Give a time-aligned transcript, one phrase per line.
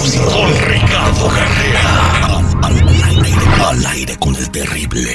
[0.00, 2.38] Con Ricardo Carrera.
[2.62, 5.10] Al, aire, al aire con el terrible.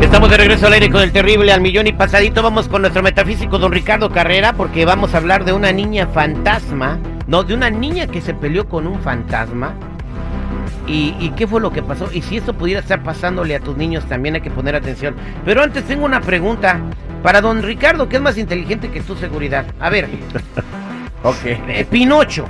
[0.00, 2.42] Estamos de regreso al aire con el terrible al millón y pasadito.
[2.42, 6.98] Vamos con nuestro metafísico don Ricardo Carrera porque vamos a hablar de una niña fantasma.
[7.26, 9.74] No, de una niña que se peleó con un fantasma.
[10.86, 12.08] ¿Y, y qué fue lo que pasó?
[12.10, 15.16] Y si esto pudiera estar pasándole a tus niños, también hay que poner atención.
[15.44, 16.80] Pero antes tengo una pregunta
[17.22, 19.66] para don Ricardo, que es más inteligente que tu seguridad.
[19.78, 20.08] A ver.
[21.22, 21.44] Ok.
[21.44, 22.46] Eh, Pinocho.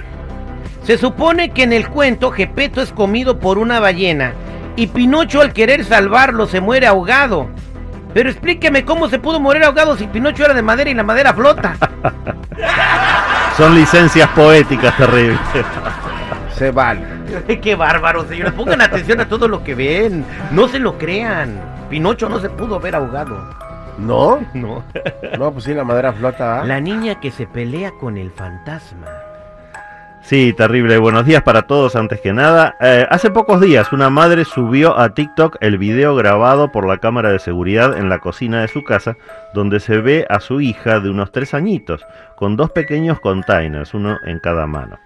[0.90, 4.32] Se supone que en el cuento Gepeto es comido por una ballena
[4.74, 7.46] y Pinocho al querer salvarlo se muere ahogado.
[8.12, 11.32] Pero explíqueme cómo se pudo morir ahogado si Pinocho era de madera y la madera
[11.32, 11.76] flota.
[13.56, 15.38] Son licencias poéticas terribles.
[16.56, 17.06] Se vale.
[17.62, 18.52] Qué bárbaro, señores.
[18.54, 20.24] Pongan atención a todo lo que ven.
[20.50, 21.56] No se lo crean.
[21.88, 23.54] Pinocho no se pudo ver ahogado.
[23.96, 24.40] ¿No?
[24.54, 24.82] No.
[25.38, 26.62] No, pues sí, la madera flota.
[26.62, 26.64] ¿ah?
[26.64, 29.29] La niña que se pelea con el fantasma.
[30.22, 30.98] Sí, terrible.
[30.98, 32.76] Buenos días para todos antes que nada.
[32.80, 37.32] Eh, hace pocos días una madre subió a TikTok el video grabado por la cámara
[37.32, 39.16] de seguridad en la cocina de su casa,
[39.54, 44.18] donde se ve a su hija de unos tres añitos, con dos pequeños containers, uno
[44.24, 44.98] en cada mano.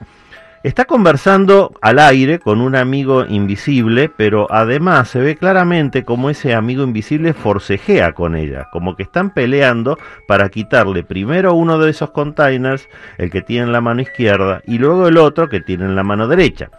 [0.65, 6.55] Está conversando al aire con un amigo invisible, pero además se ve claramente como ese
[6.55, 12.13] amigo invisible forcejea con ella, como que están peleando para quitarle primero uno de esos
[12.13, 15.97] containers, el que tiene en la mano izquierda, y luego el otro que tiene en
[15.97, 16.71] la mano derecha.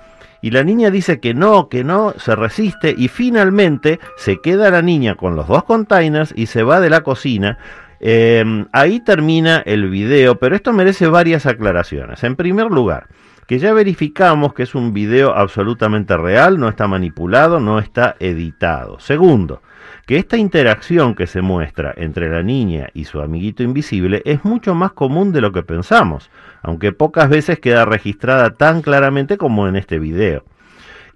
[0.42, 4.82] Y la niña dice que no, que no, se resiste y finalmente se queda la
[4.82, 7.60] niña con los dos containers y se va de la cocina.
[8.00, 12.24] Eh, ahí termina el video, pero esto merece varias aclaraciones.
[12.24, 13.10] En primer lugar,
[13.48, 19.00] que ya verificamos que es un video absolutamente real, no está manipulado, no está editado.
[19.00, 19.62] Segundo,
[20.06, 24.76] que esta interacción que se muestra entre la niña y su amiguito invisible es mucho
[24.76, 26.30] más común de lo que pensamos,
[26.62, 30.44] aunque pocas veces queda registrada tan claramente como en este video.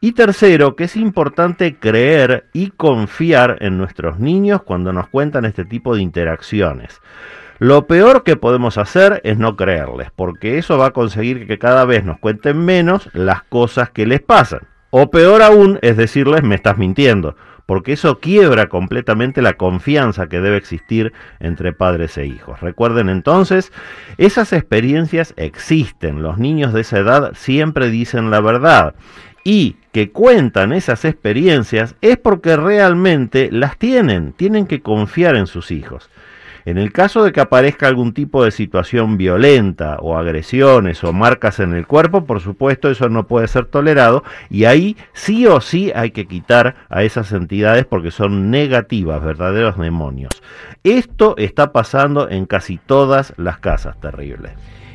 [0.02, 5.66] Y tercero, que es importante creer y confiar en nuestros niños cuando nos cuentan este
[5.66, 7.02] tipo de interacciones.
[7.60, 11.84] Lo peor que podemos hacer es no creerles, porque eso va a conseguir que cada
[11.84, 14.62] vez nos cuenten menos las cosas que les pasan.
[14.92, 20.40] O peor aún es decirles me estás mintiendo, porque eso quiebra completamente la confianza que
[20.40, 21.12] debe existir
[21.42, 22.62] entre padres e hijos.
[22.62, 23.74] Recuerden entonces,
[24.18, 28.96] esas experiencias existen, los niños de esa edad siempre dicen la verdad
[29.44, 35.72] y que cuentan esas experiencias es porque realmente las tienen, tienen que confiar en sus
[35.72, 36.10] hijos.
[36.70, 41.60] En el caso de que aparezca algún tipo de situación violenta o agresiones o marcas
[41.60, 45.92] en el cuerpo, por supuesto eso no puede ser tolerado y ahí sí o sí
[45.96, 50.30] hay que quitar a esas entidades porque son negativas, verdaderos demonios.
[50.84, 54.52] Esto está pasando en casi todas las casas terribles.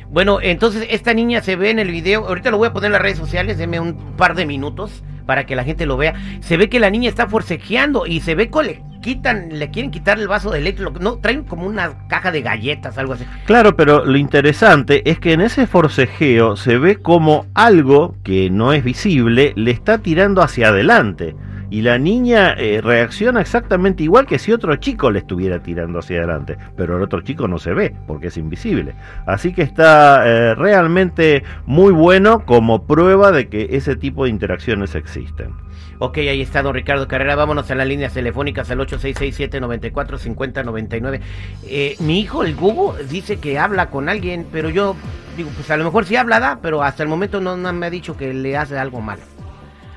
[0.09, 2.93] Bueno, entonces esta niña se ve en el video, ahorita lo voy a poner en
[2.93, 6.15] las redes sociales, deme un par de minutos para que la gente lo vea.
[6.39, 10.27] Se ve que la niña está forcejeando y se ve le le quieren quitar el
[10.27, 13.25] vaso de leche, no, traen como una caja de galletas, algo así.
[13.45, 18.73] Claro, pero lo interesante es que en ese forcejeo se ve como algo que no
[18.73, 21.35] es visible le está tirando hacia adelante.
[21.75, 26.19] Y la niña eh, reacciona exactamente igual que si otro chico le estuviera tirando hacia
[26.19, 26.57] adelante.
[26.77, 28.95] Pero el otro chico no se ve porque es invisible.
[29.25, 34.95] Así que está eh, realmente muy bueno como prueba de que ese tipo de interacciones
[34.95, 35.53] existen.
[35.99, 41.19] Ok, ahí está don Ricardo Carrera, vámonos a las líneas telefónicas al 8667-945099.
[41.67, 44.95] Eh, mi hijo, el Gugu, dice que habla con alguien, pero yo
[45.35, 47.87] digo, pues a lo mejor sí habla, da, pero hasta el momento no, no me
[47.87, 49.34] ha dicho que le hace algo malo.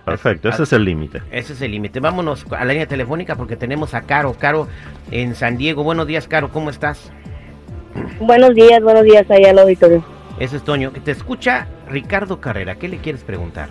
[0.09, 1.23] Perfecto, ese es el límite.
[1.31, 2.01] Ese es el límite.
[2.01, 4.35] Vámonos a la línea telefónica porque tenemos a Caro.
[4.39, 4.69] Caro
[5.11, 5.85] en San Diego.
[5.85, 6.51] Buenos días, Caro.
[6.51, 7.11] ¿Cómo estás?
[8.21, 10.05] Buenos días, buenos días allá al auditorio.
[10.39, 10.93] Ese es Toño.
[10.93, 12.77] Que te escucha Ricardo Carrera.
[12.77, 13.69] ¿Qué le quieres preguntar?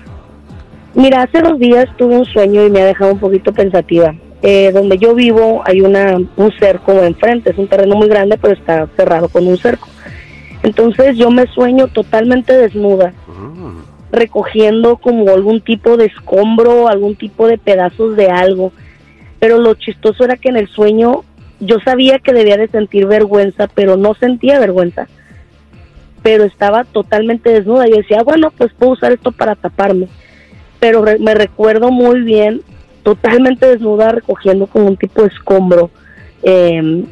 [0.94, 4.16] Mira, hace dos días tuve un sueño y me ha dejado un poquito pensativa.
[4.44, 8.54] Eh, donde yo vivo hay una un cerco enfrente, es un terreno muy grande, pero
[8.54, 9.88] está cerrado con un cerco.
[10.64, 13.14] Entonces yo me sueño totalmente desnuda,
[14.12, 18.72] recogiendo como algún tipo de escombro, algún tipo de pedazos de algo.
[19.40, 21.24] Pero lo chistoso era que en el sueño
[21.60, 25.08] yo sabía que debía de sentir vergüenza, pero no sentía vergüenza.
[26.24, 27.88] Pero estaba totalmente desnuda.
[27.88, 30.08] Yo decía, bueno, pues puedo usar esto para taparme.
[30.80, 32.62] Pero me recuerdo muy bien,
[33.04, 35.90] totalmente desnuda, recogiendo como un tipo de escombro
[36.44, 37.08] en,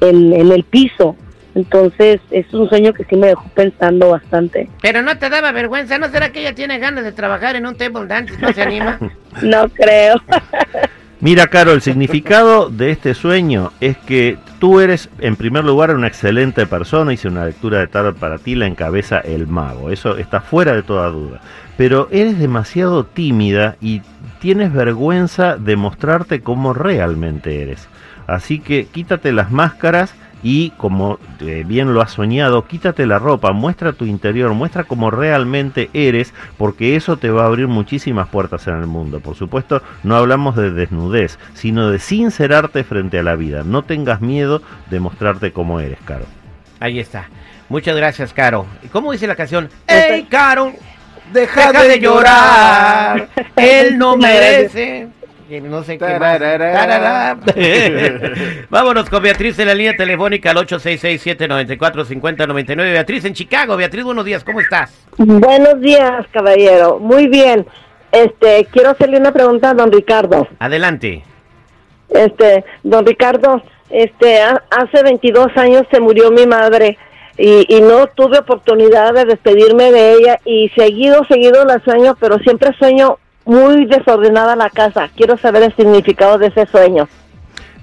[0.00, 1.16] en el piso.
[1.54, 4.68] Entonces, es un sueño que sí me dejó pensando bastante.
[4.82, 5.98] Pero no te daba vergüenza.
[5.98, 8.34] ¿No será que ella tiene ganas de trabajar en un table dance?
[8.38, 8.98] ¿No se anima?
[9.42, 10.14] No creo.
[11.20, 16.06] Mira, Caro, el significado de este sueño es que tú eres, en primer lugar, una
[16.06, 17.12] excelente persona.
[17.12, 19.90] Hice una lectura de tarot para ti, la encabeza el mago.
[19.90, 21.40] Eso está fuera de toda duda.
[21.76, 24.02] Pero eres demasiado tímida y
[24.38, 27.88] tienes vergüenza de mostrarte como realmente eres.
[28.26, 33.52] Así que quítate las máscaras y como eh, bien lo has soñado, quítate la ropa,
[33.52, 38.66] muestra tu interior, muestra cómo realmente eres, porque eso te va a abrir muchísimas puertas
[38.66, 39.20] en el mundo.
[39.20, 43.62] Por supuesto, no hablamos de desnudez, sino de sincerarte frente a la vida.
[43.64, 44.60] No tengas miedo
[44.90, 46.26] de mostrarte como eres, Caro.
[46.78, 47.30] Ahí está.
[47.70, 48.66] Muchas gracias, Caro.
[48.82, 49.70] ¿Y ¿Cómo dice la canción?
[49.86, 50.72] ¡Ey, Caro!
[51.32, 53.28] Deja, Deja de llorar.
[53.56, 55.08] Él no merece.
[55.50, 56.40] Y No sé qué más.
[58.70, 62.76] Vámonos con Beatriz en la línea telefónica al 866-794-5099.
[62.76, 63.76] Beatriz en Chicago.
[63.76, 64.42] Beatriz, buenos días.
[64.44, 65.06] ¿Cómo estás?
[65.18, 66.98] Buenos días, caballero.
[66.98, 67.66] Muy bien.
[68.10, 70.48] Este, quiero hacerle una pregunta a don Ricardo.
[70.60, 71.22] Adelante.
[72.08, 76.96] Este, don Ricardo, este, ha- hace 22 años se murió mi madre
[77.36, 82.38] y, y no tuve oportunidad de despedirme de ella y seguido, seguido la sueño, pero
[82.38, 85.08] siempre sueño muy desordenada la casa.
[85.14, 87.08] Quiero saber el significado de ese sueño.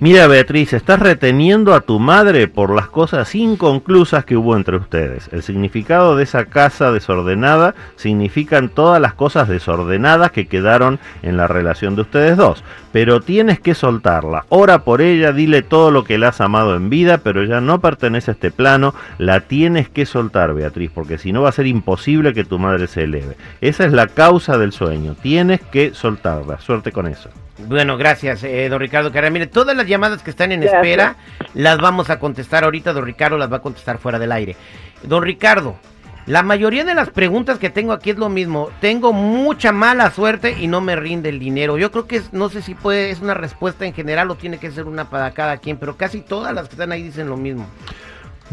[0.03, 5.29] Mira, Beatriz, estás reteniendo a tu madre por las cosas inconclusas que hubo entre ustedes.
[5.31, 11.45] El significado de esa casa desordenada significan todas las cosas desordenadas que quedaron en la
[11.45, 12.63] relación de ustedes dos.
[12.91, 14.45] Pero tienes que soltarla.
[14.49, 17.79] Ora por ella, dile todo lo que le has amado en vida, pero ya no
[17.79, 18.95] pertenece a este plano.
[19.19, 22.87] La tienes que soltar, Beatriz, porque si no va a ser imposible que tu madre
[22.87, 23.37] se eleve.
[23.61, 25.15] Esa es la causa del sueño.
[25.21, 26.59] Tienes que soltarla.
[26.59, 27.29] Suerte con eso.
[27.67, 29.29] Bueno, gracias, eh, don Ricardo Carrera.
[29.31, 30.81] Mire, todas las llamadas que están en Gracias.
[30.83, 31.15] espera
[31.53, 32.93] las vamos a contestar ahorita.
[32.93, 34.55] Don Ricardo las va a contestar fuera del aire.
[35.03, 35.77] Don Ricardo,
[36.25, 38.69] la mayoría de las preguntas que tengo aquí es lo mismo.
[38.79, 41.77] Tengo mucha mala suerte y no me rinde el dinero.
[41.77, 44.57] Yo creo que es- no sé si puede, es una respuesta en general o tiene
[44.57, 47.37] que ser una para cada quien, pero casi todas las que están ahí dicen lo
[47.37, 47.67] mismo.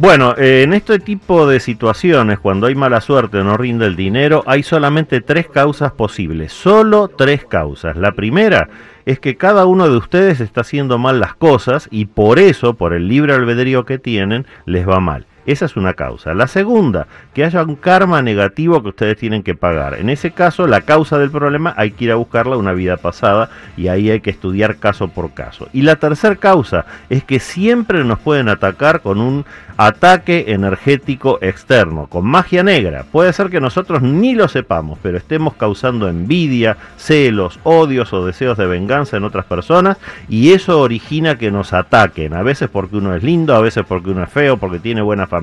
[0.00, 3.96] Bueno, eh, en este tipo de situaciones, cuando hay mala suerte o no rinde el
[3.96, 6.52] dinero, hay solamente tres causas posibles.
[6.52, 7.96] Solo tres causas.
[7.96, 8.68] La primera
[9.06, 12.94] es que cada uno de ustedes está haciendo mal las cosas y por eso, por
[12.94, 15.26] el libre albedrío que tienen, les va mal.
[15.48, 16.34] Esa es una causa.
[16.34, 19.94] La segunda, que haya un karma negativo que ustedes tienen que pagar.
[19.94, 23.48] En ese caso, la causa del problema hay que ir a buscarla una vida pasada
[23.74, 25.66] y ahí hay que estudiar caso por caso.
[25.72, 29.46] Y la tercera causa es que siempre nos pueden atacar con un
[29.78, 33.04] ataque energético externo, con magia negra.
[33.10, 38.58] Puede ser que nosotros ni lo sepamos, pero estemos causando envidia, celos, odios o deseos
[38.58, 39.96] de venganza en otras personas
[40.28, 44.10] y eso origina que nos ataquen, a veces porque uno es lindo, a veces porque
[44.10, 45.37] uno es feo, porque tiene buena familia,